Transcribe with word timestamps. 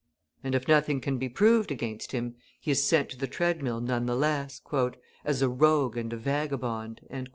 And 0.43 0.55
if 0.55 0.67
nothing 0.67 0.99
can 0.99 1.19
be 1.19 1.29
proved 1.29 1.69
against 1.71 2.11
him, 2.11 2.33
he 2.59 2.71
is 2.71 2.83
sent 2.83 3.09
to 3.09 3.17
the 3.19 3.27
treadmill, 3.27 3.79
none 3.79 4.07
the 4.07 4.15
less, 4.15 4.59
"as 5.23 5.43
a 5.43 5.47
rogue 5.47 5.95
and 5.95 6.11
a 6.11 6.17
vagabond." 6.17 7.01